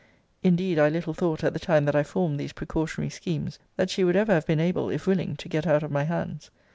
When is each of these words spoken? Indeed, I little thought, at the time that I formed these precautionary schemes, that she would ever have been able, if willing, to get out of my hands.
Indeed, 0.41 0.79
I 0.79 0.89
little 0.89 1.13
thought, 1.13 1.43
at 1.43 1.53
the 1.53 1.59
time 1.59 1.85
that 1.85 1.95
I 1.95 2.01
formed 2.01 2.39
these 2.39 2.53
precautionary 2.53 3.11
schemes, 3.11 3.59
that 3.75 3.91
she 3.91 4.03
would 4.03 4.15
ever 4.15 4.33
have 4.33 4.47
been 4.47 4.59
able, 4.59 4.89
if 4.89 5.05
willing, 5.05 5.35
to 5.35 5.47
get 5.47 5.67
out 5.67 5.83
of 5.83 5.91
my 5.91 6.05
hands. 6.05 6.49